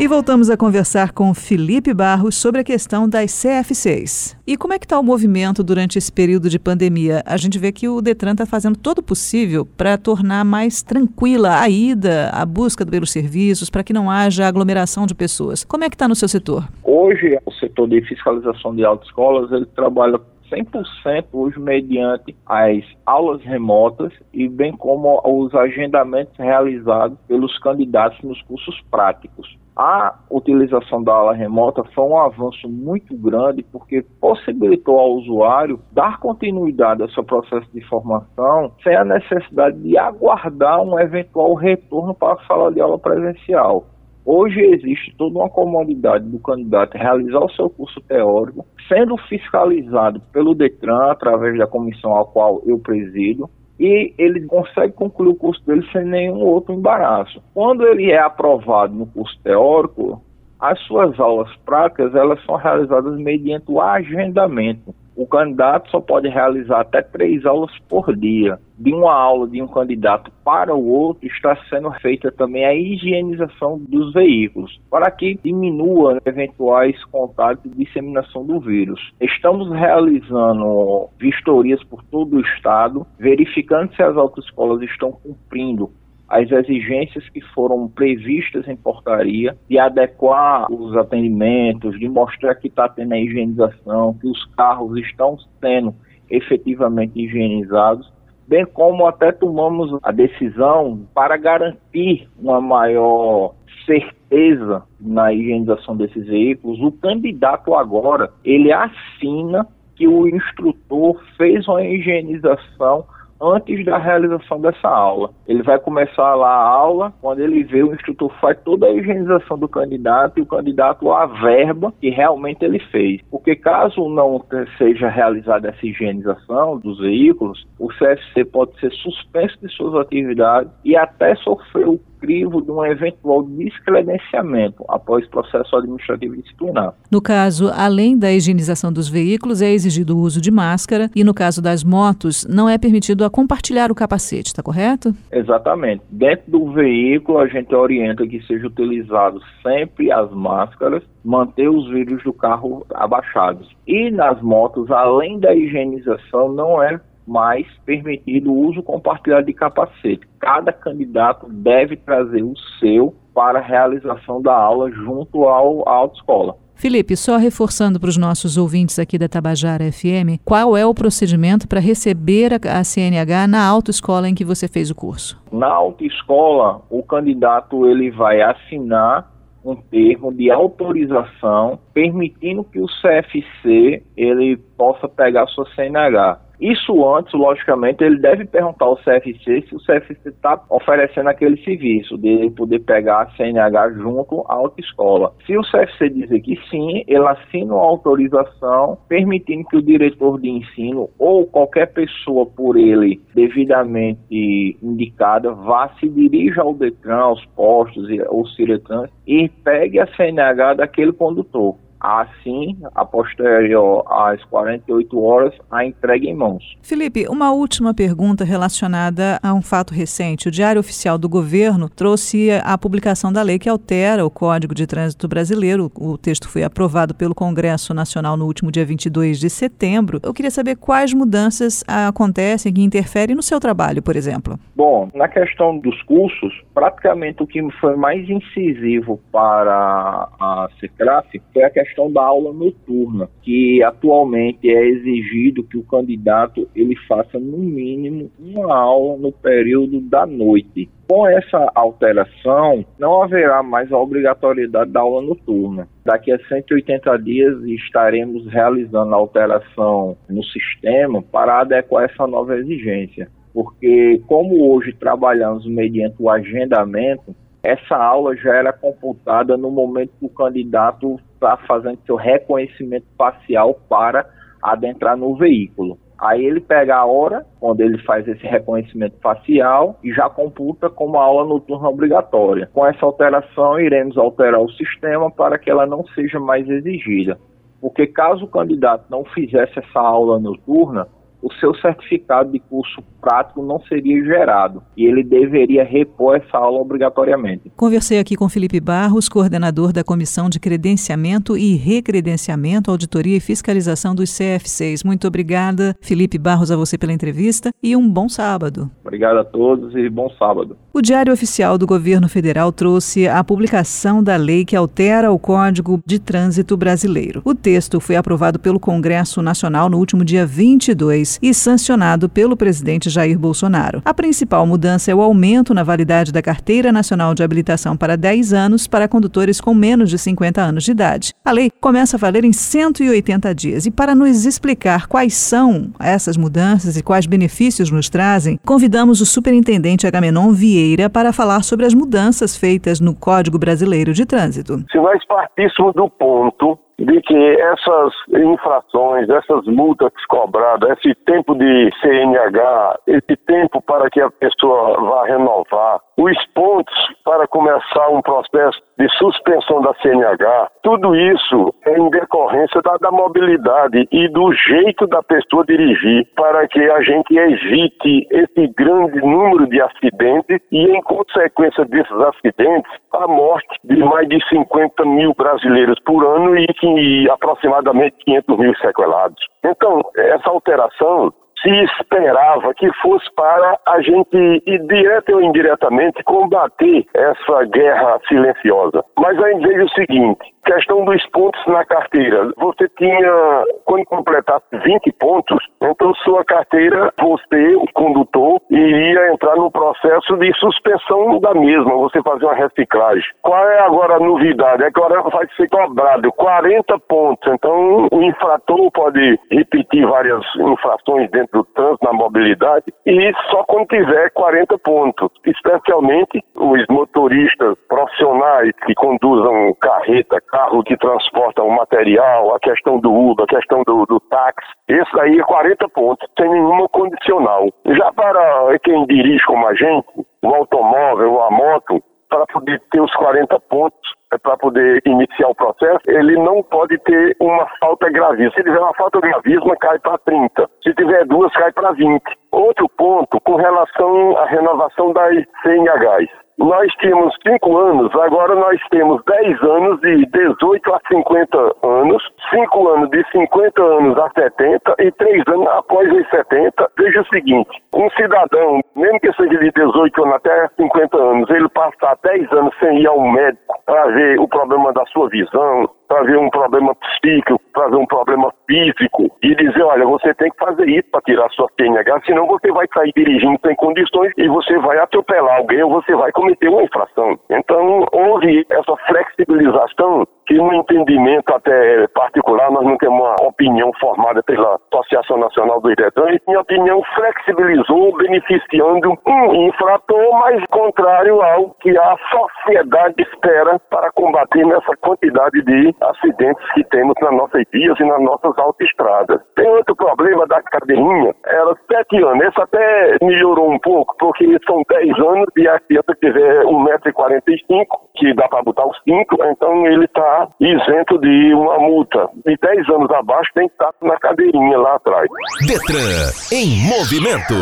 E 0.03 0.07
voltamos 0.07 0.50
a 0.50 0.57
conversar 0.57 1.13
com 1.13 1.33
Felipe 1.33 1.93
Barros 1.93 2.36
sobre 2.36 2.60
a 2.60 2.63
questão 2.65 3.07
das 3.07 3.31
CF6. 3.31 4.38
E 4.45 4.57
como 4.57 4.74
é 4.74 4.77
que 4.77 4.83
está 4.83 5.00
o 5.00 5.01
movimento 5.01 5.63
durante 5.63 5.98
esse 5.98 6.12
período 6.12 6.50
de 6.50 6.60
pandemia? 6.60 7.24
A 7.25 7.38
gente 7.38 7.57
vê 7.57 7.72
que 7.72 7.88
o 7.88 8.01
Detran 8.01 8.33
está 8.33 8.45
fazendo 8.45 8.77
todo 8.77 8.98
o 8.98 9.01
possível 9.01 9.65
para 9.65 9.98
tornar 9.98 10.43
mais 10.43 10.83
tranquila 10.83 11.57
a 11.57 11.69
ida, 11.69 12.29
a 12.33 12.45
busca 12.45 12.86
pelos 12.86 13.13
serviços, 13.13 13.69
para 13.69 13.81
que 13.81 13.93
não 13.93 14.12
haja 14.12 14.45
aglomeração 14.45 15.05
de 15.05 15.15
pessoas. 15.15 15.63
Como 15.63 15.86
é 15.86 15.89
que 15.89 15.95
está 15.95 16.05
no 16.05 16.15
seu 16.15 16.27
setor? 16.27 16.67
Hoje, 16.83 17.39
o 17.45 17.51
setor 17.53 17.88
de 17.88 18.01
fiscalização 18.01 18.75
de 18.75 18.83
autoescolas, 18.83 19.53
ele 19.53 19.65
trabalha 19.67 20.19
100% 20.53 21.25
hoje 21.33 21.60
mediante 21.60 22.36
as 22.45 22.83
aulas 23.05 23.41
remotas 23.43 24.13
e 24.31 24.48
bem 24.48 24.72
como 24.72 25.22
os 25.25 25.53
agendamentos 25.55 26.33
realizados 26.38 27.17
pelos 27.27 27.57
candidatos 27.60 28.22
nos 28.22 28.41
cursos 28.43 28.79
práticos. 28.91 29.57
A 29.75 30.19
utilização 30.29 31.03
da 31.03 31.12
aula 31.12 31.33
remota 31.33 31.83
foi 31.95 32.03
um 32.03 32.17
avanço 32.17 32.69
muito 32.69 33.17
grande 33.17 33.63
porque 33.63 34.05
possibilitou 34.22 35.00
ao 35.00 35.13
usuário 35.13 35.79
dar 35.91 36.19
continuidade 36.19 37.01
ao 37.01 37.10
seu 37.10 37.24
processo 37.24 37.67
de 37.74 37.81
formação 37.88 38.72
sem 38.83 38.95
a 38.95 39.03
necessidade 39.03 39.79
de 39.79 39.98
aguardar 39.98 40.79
um 40.79 41.00
eventual 41.00 41.55
retorno 41.55 42.13
para 42.13 42.33
a 42.33 42.45
sala 42.45 42.72
de 42.72 42.81
aula 42.81 43.00
presencial. 43.00 43.86
Hoje 44.25 44.60
existe 44.62 45.13
toda 45.18 45.39
uma 45.39 45.50
comodidade 45.50 46.25
do 46.25 46.39
candidato 46.39 46.98
realizar 46.98 47.39
o 47.39 47.51
seu 47.51 47.70
curso 47.70 48.00
teórico, 48.01 48.65
sendo 48.88 49.18
fiscalizado 49.18 50.22
pelo 50.32 50.56
DETRAN, 50.56 51.12
através 51.12 51.58
da 51.58 51.68
comissão 51.68 52.15
a 52.15 52.25
qual 52.25 52.62
eu 52.65 52.80
presido, 52.80 53.50
e 53.77 54.13
ele 54.18 54.46
consegue 54.46 54.94
concluir 54.94 55.30
o 55.30 55.36
curso 55.36 55.62
dele 55.65 55.86
sem 55.92 56.06
nenhum 56.06 56.39
outro 56.39 56.74
embaraço. 56.74 57.44
Quando 57.53 57.86
ele 57.86 58.12
é 58.12 58.20
aprovado 58.20 58.94
no 58.94 59.08
curso 59.08 59.38
teórico, 59.44 60.22
as 60.58 60.80
suas 60.82 61.20
aulas 61.20 61.53
práticas 61.65 62.15
elas 62.15 62.42
são 62.46 62.56
realizadas 62.56 63.18
mediante 63.18 63.65
o 63.68 63.82
agendamento. 63.82 64.96
O 65.15 65.27
candidato 65.27 65.89
só 65.91 66.00
pode 66.00 66.27
realizar 66.27 66.82
até 66.82 67.01
três 67.01 67.46
aulas 67.46 67.72
por 67.88 68.15
dia. 68.15 68.60
De 68.77 68.91
uma 68.91 69.13
aula 69.13 69.48
de 69.48 69.62
um 69.62 69.67
candidato 69.67 70.32
para 70.43 70.74
o 70.74 70.88
outro 70.88 71.27
está 71.27 71.55
sendo 71.70 71.91
feita 71.93 72.32
também 72.32 72.65
a 72.65 72.74
higienização 72.74 73.77
dos 73.77 74.12
veículos, 74.13 74.79
para 74.89 75.10
que 75.12 75.39
diminua 75.43 76.20
eventuais 76.25 77.01
contatos 77.05 77.63
e 77.65 77.86
disseminação 77.86 78.46
do 78.46 78.60
vírus. 78.60 79.00
Estamos 79.22 79.72
realizando 79.72 81.10
vistorias 81.20 81.84
por 81.84 82.03
todo 82.03 82.38
o 82.38 82.41
estado, 82.41 83.05
verificando 83.20 83.96
se 83.96 84.01
as 84.01 84.17
autoescolas 84.17 84.82
estão 84.82 85.12
cumprindo 85.12 85.91
as 86.34 86.52
exigências 86.52 87.30
que 87.30 87.40
foram 87.54 87.88
previstas 87.88 88.68
em 88.68 88.75
portaria, 88.75 89.56
de 89.70 89.78
adequar 89.78 90.66
os 90.72 90.98
atendimentos, 90.98 92.00
de 92.00 92.10
mostrar 92.10 92.56
que 92.56 92.68
está 92.68 92.90
tendo 92.90 93.13
a 93.13 93.20
higienização, 93.20 94.16
que 94.20 94.28
os 94.28 94.44
carros 94.56 94.98
estão 94.98 95.38
sendo 95.62 95.94
efetivamente 96.32 97.22
higienizados, 97.24 98.12
bem 98.48 98.66
como 98.66 99.06
até 99.06 99.32
tomamos 99.32 99.96
a 100.02 100.12
decisão 100.12 101.08
para 101.13 101.38
garantir 101.38 102.28
uma 102.42 102.60
maior 102.60 103.54
certeza 103.86 104.82
na 105.00 105.32
higienização 105.32 105.96
desses 105.96 106.25
veículos. 106.25 106.80
O 106.82 106.92
candidato 106.94 107.75
agora, 107.75 108.32
ele 108.44 108.72
assina 108.72 109.68
que 109.96 110.08
o 110.08 110.28
instrutor 110.28 111.22
fez 111.38 111.68
uma 111.68 111.84
higienização 111.84 113.06
antes 113.43 113.83
da 113.83 113.97
realização 113.97 114.62
dessa 114.62 114.88
aula. 114.88 115.31
Ele 115.47 115.62
vai 115.62 115.77
começar 115.77 116.33
lá 116.35 116.50
a 116.50 116.67
aula, 116.69 117.13
quando 117.21 117.39
ele 117.39 117.63
vê, 117.63 117.83
o 117.83 117.93
instrutor 117.93 118.31
faz 118.39 118.57
toda 118.63 118.85
a 118.85 118.91
higienização 118.91 119.57
do 119.57 119.67
candidato 119.67 120.39
e 120.39 120.41
o 120.41 120.45
candidato 120.45 121.12
averba 121.12 121.93
que 122.00 122.09
realmente 122.09 122.63
ele 122.63 122.79
fez. 122.79 123.21
Porque 123.29 123.55
caso 123.55 124.07
não 124.07 124.43
seja 124.77 125.09
realizada 125.09 125.69
essa 125.69 125.85
higienização 125.85 126.79
dos 126.79 127.00
veículos, 127.00 127.67
o 127.77 127.89
CFC 127.89 128.45
pode 128.45 128.79
ser 128.79 128.91
suspenso 128.93 129.57
de 129.62 129.69
suas 129.73 129.95
atividades 129.95 130.71
e 130.85 130.95
até 130.95 131.35
sofrer 131.35 131.88
o 131.88 132.00
crivo 132.24 132.62
de 132.62 132.72
um 132.72 132.86
eventual 132.86 133.44
descredenciamento 133.44 134.86
após 134.88 135.27
processo 135.27 135.75
administrativo 135.75 136.38
disciplinar. 136.38 136.94
No 137.12 137.22
caso, 137.22 137.70
além 137.75 138.18
da 138.18 138.32
higienização 138.32 138.94
dos 138.94 139.10
veículos, 139.10 139.62
é 139.62 139.70
exigido 139.70 140.15
o 140.15 140.22
uso 140.22 140.39
de 140.39 140.50
máscara 140.50 141.10
e, 141.13 141.22
no 141.22 141.34
caso 141.34 141.62
das 141.62 141.84
motos, 141.84 142.48
não 142.50 142.70
é 142.70 142.77
permitido 142.77 143.25
a 143.25 143.30
compartilhar 143.30 143.92
o 143.92 143.96
capacete, 143.96 144.48
está 144.48 144.63
correto? 144.63 145.13
Exatamente. 145.30 146.01
Dentro 146.10 146.50
do 146.50 146.72
veículo, 146.72 147.39
a 147.39 147.48
gente 147.48 147.75
orienta 147.75 148.25
que 148.25 148.42
seja 148.44 148.68
utilizado 148.68 149.42
sempre 149.62 150.10
as 150.10 150.32
máscaras, 150.32 151.03
manter 151.25 151.70
os 151.70 151.89
vidros 151.89 152.24
do 152.24 152.32
carro 152.32 152.86
abaixados. 152.94 153.70
E 153.86 154.10
nas 154.12 154.42
motos, 154.42 154.89
além 154.89 155.39
da 155.39 155.53
higienização, 155.53 156.53
não 156.53 156.82
é 156.82 157.01
mais 157.27 157.65
permitido 157.86 158.51
o 158.51 158.68
uso 158.68 158.84
compartilhado 158.84 159.46
de 159.46 159.53
capacete. 159.53 160.27
Cada 160.39 160.72
candidato 160.72 161.48
deve 161.50 161.96
trazer 161.96 162.44
o 162.44 162.53
seu 162.80 163.15
para 163.34 163.60
a 163.60 163.62
realização 163.62 164.42
da 164.42 164.56
aula 164.56 164.92
junto 164.92 165.46
ao, 165.46 165.88
à 165.88 165.94
autoescola. 165.94 166.56
Felipe, 166.75 167.15
só 167.15 167.38
reforçando 167.38 168.00
para 168.00 168.10
os 168.10 168.18
nossos 168.18 168.58
ouvintes 168.58 169.00
aqui 169.00 169.18
da 169.18 169.30
Tabajara 169.30 169.89
FM, 169.92 170.42
qual 170.44 170.75
é 170.75 170.86
o 170.86 170.94
procedimento 170.94 171.68
para 171.68 171.80
receber 171.80 172.51
a, 172.53 172.84
CNH 172.84 173.48
na 173.48 173.65
autoescola 173.65 174.27
em 174.27 174.36
que 174.36 174.44
você 174.44 174.68
fez 174.68 174.92
o 174.92 174.96
curso? 174.96 175.42
Na 175.51 175.68
autoescola, 175.68 176.82
o 176.89 177.01
candidato 177.01 177.86
ele 177.88 178.12
vai 178.12 178.42
assinar 178.42 179.32
um 179.63 179.75
termo 179.75 180.34
de 180.34 180.51
autorização 180.51 181.80
permitindo 181.94 182.65
que 182.65 182.82
o 182.82 182.86
CFC 182.86 184.03
ele 184.18 184.60
possa 184.77 185.08
pegar 185.08 185.48
sua 185.48 185.65
CNH. 185.75 186.39
Isso 186.63 187.06
antes, 187.13 187.34
logicamente, 187.34 188.03
ele 188.03 188.18
deve 188.20 188.46
perguntar 188.46 188.86
ao 188.86 188.96
CFC 188.96 189.65
se 189.68 189.75
o 189.75 189.80
CFC 189.80 190.30
está 190.30 190.63
oferecendo 190.70 191.27
aquele 191.27 191.58
serviço, 191.62 192.18
de 192.18 192.50
poder 192.51 192.80
pegar 192.80 193.24
a 193.24 193.32
CNH 193.32 193.96
junto 193.96 194.46
à 194.48 194.53
autoescola. 194.56 195.34
Se 195.46 195.58
o 195.58 195.62
CFC 195.62 196.10
dizer 196.10 196.39
que 196.39 196.56
sim, 196.70 197.03
ele 197.06 197.27
assina 197.27 197.74
uma 197.74 197.84
autorização 197.84 198.98
permitindo 199.10 199.68
que 199.68 199.75
o 199.75 199.82
diretor 199.82 200.39
de 200.39 200.50
ensino 200.50 201.10
ou 201.20 201.46
qualquer 201.46 201.92
pessoa 201.92 202.46
por 202.46 202.77
ele 202.77 203.20
devidamente 203.36 204.77
indicada 204.82 205.51
vá 205.51 205.89
se 206.00 206.08
dirija 206.08 206.62
ao 206.62 206.74
DETRAN, 206.74 207.24
aos 207.24 207.46
postos 207.48 208.08
ou 208.30 208.48
Ciretran 208.48 209.08
e 209.27 209.50
pegue 209.50 210.00
a 210.00 210.08
CNH 210.15 210.75
daquele 210.75 211.12
condutor. 211.12 211.75
Assim, 212.03 212.77
a 212.93 213.05
posterior 213.05 214.03
às 214.12 214.43
48 214.45 215.24
horas, 215.24 215.53
a 215.72 215.86
entrega 215.86 216.27
em 216.27 216.36
mãos. 216.36 216.77
Felipe, 216.81 217.25
uma 217.29 217.53
última 217.53 217.93
pergunta 217.93 218.43
relacionada 218.43 219.39
a 219.41 219.53
um 219.53 219.62
fato 219.62 219.93
recente. 219.93 220.50
O 220.50 220.51
Diário 220.51 220.81
Oficial 220.81 221.17
do 221.17 221.29
Governo 221.29 221.88
trouxe 221.88 222.50
a 222.62 222.77
publicação 222.77 223.31
da 223.31 223.41
lei 223.41 223.57
que 223.57 223.69
altera 223.69 224.25
o 224.25 224.29
Código 224.29 224.75
de 224.75 224.86
Trânsito 224.86 225.29
Brasileiro. 225.29 225.89
O 225.95 226.17
texto 226.17 226.50
foi 226.50 226.63
aprovado 226.63 227.15
pelo 227.15 227.33
Congresso 227.33 227.93
Nacional 227.93 228.36
no 228.36 228.45
último 228.45 228.69
dia 228.69 228.83
22 228.83 229.39
de 229.39 229.50
setembro. 229.50 230.19
Eu 230.22 230.33
queria 230.33 230.51
saber 230.51 230.75
quais 230.75 231.13
mudanças 231.13 231.86
acontecem 231.88 232.74
que 232.74 232.81
interferem 232.81 233.33
no 233.33 233.41
seu 233.41 233.62
trabalho, 233.62 234.01
por 234.01 234.17
exemplo. 234.17 234.60
Bom, 234.75 235.10
na 235.15 235.29
questão 235.29 235.77
dos 235.77 236.01
cursos, 236.03 236.53
praticamente 236.74 237.41
o 237.41 237.48
que 237.48 237.62
foi 237.79 237.95
mais 237.95 238.29
incisivo 238.29 239.22
para 239.31 240.27
a 240.39 240.67
CECRAF 240.79 241.41
foi 241.53 241.63
a 241.63 241.69
questão 241.69 241.92
questão 241.93 242.12
da 242.12 242.23
aula 242.23 242.51
noturna, 242.51 243.29
que 243.43 243.81
atualmente 243.83 244.67
é 244.69 244.85
exigido 244.88 245.63
que 245.63 245.77
o 245.77 245.83
candidato 245.83 246.67
ele 246.75 246.95
faça 247.07 247.39
no 247.39 247.59
mínimo 247.59 248.31
uma 248.39 248.75
aula 248.75 249.17
no 249.17 249.31
período 249.31 250.01
da 250.01 250.25
noite. 250.25 250.89
Com 251.07 251.27
essa 251.27 251.71
alteração, 251.75 252.83
não 252.97 253.21
haverá 253.21 253.62
mais 253.62 253.91
a 253.91 253.97
obrigatoriedade 253.97 254.91
da 254.91 255.01
aula 255.01 255.21
noturna. 255.21 255.88
Daqui 256.03 256.31
a 256.31 256.39
180 256.47 257.17
dias 257.17 257.62
estaremos 257.63 258.47
realizando 258.47 259.13
a 259.13 259.17
alteração 259.17 260.17
no 260.27 260.43
sistema 260.43 261.21
para 261.21 261.62
adequar 261.62 262.05
essa 262.05 262.25
nova 262.25 262.57
exigência. 262.57 263.29
Porque, 263.53 264.19
como 264.25 264.73
hoje 264.73 264.93
trabalhamos 264.93 265.67
mediante 265.67 266.15
o 266.17 266.27
agendamento, 266.27 267.35
essa 267.63 267.95
aula 267.95 268.35
já 268.35 268.53
era 268.53 268.73
computada 268.73 269.55
no 269.55 269.71
momento 269.71 270.12
que 270.19 270.25
o 270.25 270.29
candidato 270.29 271.17
está 271.43 271.57
fazendo 271.67 272.00
seu 272.05 272.15
reconhecimento 272.15 273.05
facial 273.17 273.75
para 273.89 274.25
adentrar 274.62 275.17
no 275.17 275.35
veículo. 275.35 275.97
Aí 276.17 276.45
ele 276.45 276.62
pega 276.62 276.95
a 276.95 277.05
hora, 277.05 277.45
quando 277.59 277.81
ele 277.81 277.97
faz 278.03 278.25
esse 278.27 278.45
reconhecimento 278.47 279.17
facial, 279.21 280.00
e 280.01 280.13
já 280.13 280.29
computa 280.29 280.89
como 280.89 281.17
aula 281.17 281.45
noturna 281.45 281.89
obrigatória. 281.89 282.69
Com 282.73 282.85
essa 282.85 283.05
alteração, 283.05 283.77
iremos 283.77 284.17
alterar 284.17 284.62
o 284.62 284.71
sistema 284.71 285.29
para 285.29 285.57
que 285.57 285.69
ela 285.69 285.85
não 285.85 286.05
seja 286.15 286.39
mais 286.39 286.69
exigida. 286.69 287.38
Porque 287.81 288.07
caso 288.07 288.45
o 288.45 288.47
candidato 288.47 289.03
não 289.09 289.25
fizesse 289.25 289.77
essa 289.77 290.00
aula 290.00 290.39
noturna, 290.39 291.07
o 291.43 291.53
seu 291.59 291.75
certificado 291.75 292.51
de 292.51 292.59
curso 292.59 293.03
prático 293.21 293.62
não 293.62 293.81
seria 293.81 294.23
gerado 294.23 294.81
e 294.95 295.05
ele 295.05 295.23
deveria 295.23 295.83
repor 295.83 296.38
essa 296.38 296.57
aula 296.57 296.79
obrigatoriamente. 296.79 297.71
Conversei 297.75 298.17
aqui 298.17 298.35
com 298.35 298.47
Felipe 298.47 298.79
Barros, 298.79 299.27
coordenador 299.27 299.91
da 299.91 300.03
Comissão 300.03 300.50
de 300.50 300.59
Credenciamento 300.59 301.57
e 301.57 301.75
Recredenciamento, 301.75 302.89
Auditoria 302.89 303.38
e 303.38 303.41
Fiscalização 303.41 304.15
dos 304.15 304.35
CFCs. 304.35 305.03
Muito 305.03 305.27
obrigada, 305.27 305.95
Felipe 306.01 306.38
Barros, 306.38 306.71
a 306.71 306.77
você 306.77 306.97
pela 306.97 307.12
entrevista 307.12 307.71
e 307.83 307.95
um 307.95 308.09
bom 308.09 308.29
sábado. 308.29 308.89
Obrigado 309.01 309.39
a 309.39 309.43
todos 309.43 309.93
e 309.95 310.09
bom 310.09 310.29
sábado. 310.39 310.77
O 310.93 311.01
Diário 311.01 311.33
Oficial 311.33 311.77
do 311.77 311.85
Governo 311.85 312.29
Federal 312.29 312.71
trouxe 312.71 313.27
a 313.27 313.43
publicação 313.43 314.23
da 314.23 314.38
lei 314.38 314.63
que 314.63 314.75
altera 314.75 315.31
o 315.31 315.39
Código 315.39 316.01
de 316.05 316.19
Trânsito 316.19 316.77
Brasileiro. 316.77 317.41
O 317.43 317.53
texto 317.53 318.00
foi 318.00 318.15
aprovado 318.15 318.59
pelo 318.59 318.79
Congresso 318.79 319.41
Nacional 319.41 319.89
no 319.89 319.97
último 319.97 320.23
dia 320.23 320.45
22 320.45 321.33
e 321.42 321.54
sancionado 321.54 322.30
pelo 322.30 322.58
presidente 322.58 323.10
Jair 323.10 323.38
Bolsonaro. 323.38 324.02
A 324.06 324.13
principal 324.13 324.66
mudança 324.66 325.12
é 325.12 325.16
o 325.16 325.22
aumento 325.22 325.74
na 325.74 325.84
validade 325.84 326.32
da 326.32 326.42
Carteira 326.42 326.92
Nacional 326.92 327.34
de 327.34 327.44
Habilitação 327.44 327.96
para 327.98 328.16
10 328.16 328.54
anos 328.54 328.88
para 328.88 329.08
condutores 329.08 329.60
com 329.60 329.74
menos 329.74 330.10
de 330.10 330.18
50 330.18 330.62
anos 330.62 330.84
de 330.84 330.92
idade. 330.92 331.34
A 331.44 331.52
lei 331.52 331.72
começa 331.82 332.18
a 332.18 332.20
valer 332.20 332.44
em 332.46 332.54
180 332.54 333.54
dias 333.56 333.86
e 333.86 333.92
para 333.92 334.16
nos 334.16 334.46
explicar 334.46 335.08
quais 335.08 335.34
são 335.34 335.92
essas 336.00 336.38
mudanças 336.38 336.98
e 336.98 337.04
quais 337.04 337.25
benefícios 337.25 337.92
nos 337.92 338.10
trazem, 338.10 338.60
convidamos 338.66 339.22
o 339.22 339.25
superintendente 339.25 340.08
Agamenon 340.08 340.52
Vieira 340.52 341.10
para 341.10 341.34
falar 341.34 341.63
sobre 341.63 341.86
as 341.86 341.94
mudanças 341.94 342.56
feitas 342.56 343.00
no 343.00 343.13
Código 343.13 343.58
Brasileiro 343.58 344.13
de 344.13 344.25
Trânsito. 344.25 344.84
Se 344.92 344.98
nós 344.98 345.25
partíssemos 345.25 345.94
do 345.94 346.10
ponto 346.10 346.78
de 347.05 347.22
que 347.22 347.62
essas 347.62 348.13
infrações, 348.29 349.29
essas 349.29 349.65
multas 349.65 350.12
cobradas, 350.27 350.98
esse 350.98 351.13
tempo 351.25 351.55
de 351.55 351.89
CNH, 352.01 353.00
esse 353.07 353.36
tempo 353.45 353.82
para 353.82 354.10
que 354.10 354.21
a 354.21 354.30
pessoa 354.32 354.99
vá 354.99 355.25
renovar, 355.25 355.99
os 356.17 356.45
pontos 356.54 356.93
para 357.23 357.47
começar 357.47 358.10
um 358.10 358.21
processo 358.21 358.80
de 358.97 359.10
suspensão 359.17 359.82
da 359.82 359.93
CNH, 359.95 360.69
tudo 360.84 361.15
isso 361.15 361.73
é 361.86 361.97
em 361.97 362.10
decorrência 362.10 362.82
da, 362.82 362.97
da, 362.97 363.12
mobilidade 363.12 364.08
e 364.12 364.28
do 364.30 364.54
jeito 364.54 365.08
da 365.08 365.23
pessoa 365.23 365.65
dirigir 365.65 366.28
para 366.36 366.67
que 366.67 366.80
a 366.80 367.02
gente 367.02 367.36
evite 367.36 368.28
esse 368.32 368.67
grande 368.76 369.19
número 369.21 369.67
de 369.67 369.82
acidentes 369.82 370.60
e, 370.71 370.84
em 370.84 371.02
consequência 371.02 371.86
desses 371.86 372.19
acidentes, 372.19 372.91
a 373.13 373.28
morte 373.28 373.80
de 373.84 373.97
mais 373.97 374.28
de 374.28 374.39
50 374.49 375.06
mil 375.06 375.34
brasileiros 375.34 375.99
por 376.06 376.23
ano 376.26 376.56
e, 376.58 376.67
e 376.84 377.30
aproximadamente 377.30 378.15
500 378.26 378.58
mil 378.58 378.76
sequelados. 378.78 379.43
Então, 379.63 380.02
essa 380.15 380.49
alteração 380.49 381.34
se 381.63 381.69
esperava 381.69 382.73
que 382.73 382.91
fosse 383.02 383.26
para 383.36 383.80
a 383.88 384.02
gente, 384.02 384.62
direta 384.88 385.34
ou 385.34 385.41
indiretamente, 385.41 386.23
combater 386.23 387.06
essa 387.15 387.63
guerra 387.65 388.19
silenciosa. 388.28 389.04
Mas 389.17 389.41
aí 389.41 389.58
veja 389.60 389.86
o 389.86 389.89
seguinte: 389.89 390.54
Questão 390.65 391.04
dos 391.04 391.26
pontos 391.32 391.62
na 391.67 391.84
carteira. 391.84 392.49
Você 392.58 392.88
tinha, 392.97 393.63
quando 393.84 394.06
completasse 394.06 394.65
20 394.71 395.12
pontos, 395.19 395.58
então 395.82 396.13
sua 396.23 396.45
carteira, 396.45 397.12
você, 397.19 397.76
o 397.76 397.86
condutor, 397.93 398.62
iria 398.69 399.34
entrar 399.34 399.58
no 399.58 399.69
processo 399.69 400.38
de 400.38 400.54
suspensão 400.54 401.39
da 401.41 401.54
mesma, 401.54 401.95
você 401.95 402.21
fazer 402.23 402.45
uma 402.45 402.56
reciclagem. 402.56 403.26
Qual 403.41 403.69
é 403.69 403.80
agora 403.82 404.15
a 404.15 404.19
novidade? 404.19 404.84
É 404.84 404.91
que 404.91 405.02
agora 405.02 405.21
vai 405.23 405.45
ser 405.58 405.67
cobrado 405.67 406.32
40 406.32 406.97
pontos. 407.10 407.54
Então, 407.54 408.08
o 408.10 408.23
infrator 408.23 408.89
pode 408.91 409.38
repetir 409.52 410.08
várias 410.08 410.43
infrações 410.56 411.30
dentro 411.32 411.53
do 411.54 411.63
trânsito, 411.63 412.04
na 412.04 412.13
mobilidade, 412.13 412.86
e 413.06 413.32
só 413.50 413.63
quando 413.63 413.88
tiver 413.88 414.32
40 414.32 414.78
pontos. 414.80 415.30
Especialmente 415.46 416.44
os 416.56 416.86
motoristas 416.89 417.78
profissionais 417.88 418.72
que 418.86 418.94
conduzam 418.96 419.74
carreta, 419.80 420.42
carro 420.42 420.84
que 420.84 420.98
transporta 420.98 421.63
o 421.63 421.72
material, 421.72 422.56
a 422.56 422.60
questão 422.60 423.00
do 423.00 423.13
Uber, 423.13 423.46
a 423.46 423.56
questão 423.56 423.84
do, 423.84 424.06
do 424.06 424.20
táxi. 424.20 424.68
Esse 424.88 425.20
aí 425.20 425.39
é 425.39 425.44
40 425.44 425.88
pontos, 425.89 426.28
sem 426.38 426.50
nenhuma 426.50 426.89
condicional. 426.89 427.68
Já 427.86 428.12
para 428.12 428.80
quem 428.80 429.06
dirige 429.06 429.46
como 429.46 429.68
a 429.68 429.74
gente, 429.76 430.08
o 430.42 430.50
automóvel, 430.50 431.42
a 431.42 431.52
moto, 431.52 432.02
para 432.30 432.46
poder 432.48 432.82
ter 432.92 433.00
os 433.00 433.13
40 433.13 433.60
pontos, 433.62 434.13
para 434.39 434.58
poder 434.58 435.02
iniciar 435.06 435.50
o 435.50 435.56
processo, 435.56 436.00
ele 436.08 436.36
não 436.38 436.63
pode 436.63 436.98
ter 437.00 437.36
uma 437.39 437.67
falta 437.80 438.10
gravíssima. 438.10 438.52
Se 438.52 438.63
tiver 438.63 438.80
uma 438.80 438.93
falta 438.93 439.19
gravíssima, 439.19 439.76
cai 439.78 440.00
para 440.00 440.17
30. 440.19 440.69
Se 440.84 440.93
tiver 440.93 441.26
duas, 441.26 441.52
cai 441.54 441.72
para 441.72 441.91
20. 441.91 442.22
Outro 442.52 442.89
ponto, 442.89 443.39
com 443.41 443.56
relação 443.56 444.38
à 444.38 444.46
renovação 444.46 445.13
das 445.13 445.43
CNHs 445.63 446.42
nós 446.58 446.92
tínhamos 447.00 447.36
5 447.48 447.78
anos, 447.78 448.16
agora 448.16 448.56
nós 448.56 448.80
temos 448.89 449.22
10 449.26 449.62
anos 449.63 450.00
de 450.02 450.26
18 450.28 450.94
a 450.94 451.00
50 451.08 451.58
anos, 451.84 452.24
5 452.52 452.88
anos 452.89 453.10
de 453.10 453.24
50 453.32 453.82
anos 453.82 454.18
a 454.18 454.30
70 454.30 454.96
e 455.00 455.12
3 455.12 455.44
anos 455.48 455.68
após 455.68 456.12
os 456.12 456.30
70. 456.30 456.92
Veja 456.98 457.22
o 457.22 457.28
seguinte, 457.28 457.84
um 457.96 458.10
cidadão, 458.12 458.82
mesmo 458.96 459.20
que 459.20 459.34
seja 459.34 459.58
de 459.58 459.72
18 459.72 460.24
anos 460.24 460.36
até 460.36 460.68
50 460.78 461.18
anos, 461.18 461.50
ele 461.50 461.70
passar 461.70 462.18
10 462.24 462.52
anos 462.52 462.74
sem 462.80 463.00
ir 463.00 463.08
ao 463.08 463.20
médico 463.20 463.80
para 463.86 464.06
ver 464.12 464.39
o 464.39 464.48
problema 464.48 464.94
da 464.94 465.06
sua 465.08 465.28
visão, 465.30 465.89
para 466.13 466.26
ver 466.26 466.38
um 466.38 466.49
problema 466.52 466.93
psíquico, 466.93 467.60
para 467.73 467.89
ver 467.89 467.95
um 467.95 468.06
problema 468.06 468.54
físico 468.67 469.36
e 469.41 469.56
dizer, 469.56 469.82
olha, 469.82 470.06
você 470.06 470.32
tem 470.36 470.52
que 470.52 470.58
fazer 470.60 470.88
isso 470.88 471.10
para 471.12 471.21
tirar 471.21 471.49
sua 471.49 471.67
CNH, 471.76 472.21
senão 472.28 472.45
você 472.45 472.71
vai 472.71 472.86
sair 472.93 473.12
dirigindo 473.15 473.60
sem 473.65 473.76
condições 473.76 474.32
e 474.38 474.47
você 474.47 474.78
vai 474.78 474.99
atropelar 474.99 475.58
alguém 475.58 475.82
ou 475.82 475.89
você 475.89 476.15
vai 476.15 476.32
cometer 476.32 476.69
uma 476.69 476.84
infração. 476.84 477.39
Então, 477.49 478.06
houve 478.12 478.63
essa 478.69 478.95
flexibilização 479.08 480.28
que 480.45 480.56
no 480.56 480.73
entendimento 480.73 481.53
até 481.53 482.08
particular 482.08 482.71
nós 482.71 482.84
não 482.84 482.97
temos 482.97 483.19
uma 483.19 483.36
opinião 483.47 483.91
formada 483.99 484.41
pela 484.43 484.79
Associação 484.91 485.38
Nacional 485.38 485.82
do 485.82 485.93
Detran, 485.95 486.32
e 486.32 486.41
minha 486.47 486.62
opinião 486.62 487.01
flexibilizou, 487.15 488.15
beneficiando 488.17 489.13
um 489.25 489.67
infrator, 489.67 490.39
mas 490.39 490.63
contrário 490.69 491.41
ao 491.41 491.71
que 491.82 491.97
a 491.97 492.15
sociedade 492.32 493.21
espera 493.21 493.79
para 493.89 494.12
combater 494.12 494.65
nessa 494.65 494.95
quantidade 494.97 495.62
de 495.62 495.95
acidentes 496.01 496.71
que 496.73 496.84
temos 496.86 497.15
nas 497.21 497.32
nossas 497.32 497.63
vias 497.71 497.99
e 497.99 498.03
nas 498.03 498.21
nossas 498.21 498.58
autoestradas. 498.58 499.41
Tem 499.56 499.67
outro 499.67 499.95
problema 499.95 500.45
da 500.47 500.62
cadeirinha, 500.62 501.34
era 501.45 501.75
sete 501.91 502.23
anos, 502.23 502.45
esse 502.45 502.62
até 502.62 503.17
melhorou 503.21 503.71
um 503.71 503.79
pouco, 503.79 504.15
porque 504.17 504.58
são 504.65 504.82
dez 504.89 505.17
anos 505.19 505.47
e 505.58 505.67
a 505.67 505.79
criança 505.79 506.15
tiver 506.19 506.63
1,45m, 506.65 507.86
que 508.15 508.34
dá 508.34 508.47
para 508.47 508.63
botar 508.63 508.88
os 508.88 508.97
cinco, 509.03 509.38
então 509.43 509.86
ele 509.88 510.06
está 510.06 510.33
isento 510.60 511.17
de 511.19 511.54
uma 511.54 511.78
multa. 511.80 512.28
De 512.46 512.58
10 512.58 512.89
anos 512.89 513.12
abaixo 513.12 513.52
tem 513.54 513.67
que 513.67 513.74
estar 513.74 513.91
na 514.02 514.17
cadeirinha 514.17 514.78
lá 514.78 514.96
atrás. 514.96 515.28
Detran 515.67 516.32
em 516.52 516.88
movimento. 516.88 517.54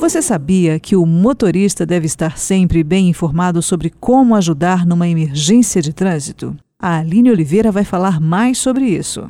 Você 0.00 0.22
sabia 0.22 0.78
que 0.78 0.94
o 0.94 1.04
motorista 1.04 1.84
deve 1.84 2.06
estar 2.06 2.38
sempre 2.38 2.84
bem 2.84 3.08
informado 3.08 3.60
sobre 3.60 3.90
como 3.90 4.36
ajudar 4.36 4.86
numa 4.86 5.08
emergência 5.08 5.82
de 5.82 5.92
trânsito? 5.92 6.54
A 6.80 6.98
Aline 6.98 7.32
Oliveira 7.32 7.72
vai 7.72 7.84
falar 7.84 8.20
mais 8.20 8.58
sobre 8.58 8.84
isso. 8.84 9.28